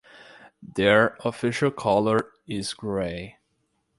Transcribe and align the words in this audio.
Their 0.63 1.15
official 1.23 1.69
color 1.69 2.31
is 2.47 2.73
gray. 2.73 3.37